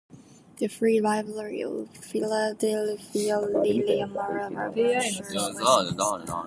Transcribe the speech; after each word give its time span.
The 0.57 0.67
Free 0.67 0.99
Library 0.99 1.61
of 1.61 1.87
Philadelphia 1.95 3.39
Lillian 3.39 4.09
Marrero 4.09 4.73
Branch 4.73 5.13
serves 5.13 5.35
West 5.35 5.59
Kensington. 5.59 6.37